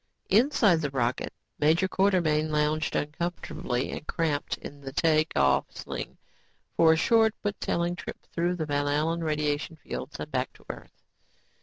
Inside 0.31 0.81
the 0.81 0.89
rocket, 0.89 1.31
Major 1.59 1.87
Quartermain 1.87 2.49
lounged 2.51 2.95
uncomfortably 2.95 3.91
and 3.91 4.07
cramped 4.07 4.57
in 4.57 4.81
the 4.81 4.91
take 4.91 5.31
off 5.35 5.65
sling 5.71 6.17
for 6.75 6.91
a 6.93 6.97
short 6.97 7.35
but 7.43 7.61
telling 7.61 7.95
trip 7.95 8.17
through 8.33 8.55
the 8.55 8.65
Van 8.65 8.87
Allen 8.87 9.23
radiation 9.23 9.75
fields 9.75 10.19
and 10.19 10.31
back 10.31 10.53
to 10.53 10.65
Earth. 10.71 11.03